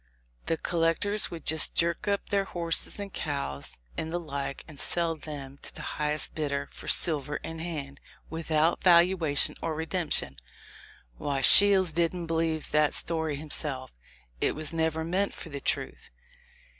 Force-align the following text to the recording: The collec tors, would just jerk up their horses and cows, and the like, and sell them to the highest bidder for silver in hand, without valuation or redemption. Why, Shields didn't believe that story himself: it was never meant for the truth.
The 0.47 0.57
collec 0.57 1.01
tors, 1.01 1.29
would 1.29 1.45
just 1.45 1.75
jerk 1.75 2.07
up 2.07 2.29
their 2.29 2.45
horses 2.45 2.99
and 2.99 3.13
cows, 3.13 3.77
and 3.95 4.11
the 4.11 4.19
like, 4.19 4.63
and 4.67 4.79
sell 4.79 5.15
them 5.15 5.59
to 5.61 5.75
the 5.75 5.83
highest 6.01 6.33
bidder 6.33 6.69
for 6.73 6.87
silver 6.87 7.35
in 7.35 7.59
hand, 7.59 7.99
without 8.27 8.81
valuation 8.83 9.55
or 9.61 9.75
redemption. 9.75 10.37
Why, 11.19 11.41
Shields 11.41 11.93
didn't 11.93 12.25
believe 12.25 12.71
that 12.71 12.95
story 12.95 13.35
himself: 13.35 13.91
it 14.39 14.55
was 14.55 14.73
never 14.73 15.03
meant 15.03 15.35
for 15.35 15.49
the 15.49 15.61
truth. 15.61 16.09